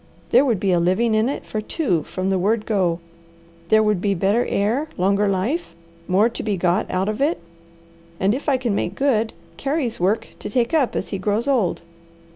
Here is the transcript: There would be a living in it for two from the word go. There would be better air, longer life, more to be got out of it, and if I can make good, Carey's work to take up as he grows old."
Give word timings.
There 0.31 0.43
would 0.43 0.59
be 0.59 0.71
a 0.71 0.79
living 0.79 1.13
in 1.13 1.29
it 1.29 1.45
for 1.45 1.61
two 1.61 2.01
from 2.05 2.31
the 2.31 2.39
word 2.39 2.65
go. 2.65 2.99
There 3.69 3.83
would 3.83 4.01
be 4.01 4.15
better 4.15 4.47
air, 4.47 4.89
longer 4.97 5.27
life, 5.27 5.75
more 6.07 6.27
to 6.27 6.41
be 6.41 6.57
got 6.57 6.89
out 6.89 7.07
of 7.07 7.21
it, 7.21 7.39
and 8.19 8.33
if 8.33 8.49
I 8.49 8.57
can 8.57 8.73
make 8.73 8.95
good, 8.95 9.31
Carey's 9.57 9.99
work 9.99 10.29
to 10.39 10.49
take 10.49 10.73
up 10.73 10.95
as 10.95 11.09
he 11.09 11.19
grows 11.19 11.47
old." 11.47 11.83